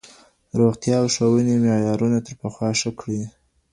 د 0.49 0.51
روغتيا 0.61 0.95
او 1.01 1.07
ښوونې 1.15 1.55
معيارونه 1.63 2.17
تر 2.25 2.33
پخوا 2.41 2.69
ښه 2.79 2.91
کړئ. 2.99 3.21